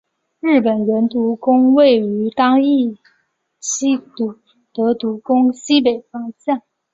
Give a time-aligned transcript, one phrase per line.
[0.39, 2.97] 日木伦独宫位于当圪
[3.59, 3.97] 希
[4.73, 6.63] 德独宫西北方向。